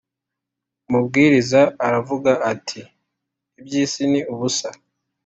[0.87, 2.79] Umubwiriza aravuga ati
[3.59, 4.69] ibyisi ni ubusa